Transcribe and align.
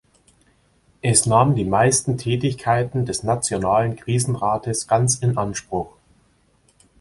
Es 1.03 1.27
nahm 1.27 1.53
die 1.53 1.63
meisten 1.63 2.17
Tätigkeiten 2.17 3.05
des 3.05 3.21
nationalen 3.21 3.95
Krisenrates 3.97 4.87
ganz 4.87 5.17
in 5.19 5.37
Anspruch. 5.37 5.95